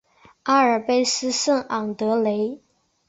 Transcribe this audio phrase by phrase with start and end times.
[0.41, 2.57] 阿尔卑斯圣昂德雷。